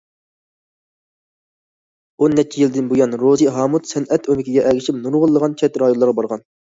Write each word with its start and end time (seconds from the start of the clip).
ئون 2.19 2.37
نەچچە 2.39 2.63
يىلدىن 2.63 2.87
بۇيان، 2.93 3.13
روزى 3.23 3.51
ھامۇت 3.57 3.91
سەنئەت 3.91 4.31
ئۆمىكىگە 4.31 4.63
ئەگىشىپ 4.71 4.97
نۇرغۇنلىغان 5.03 5.55
چەت 5.63 5.79
رايونلارغا 5.83 6.17
بارغان. 6.21 6.43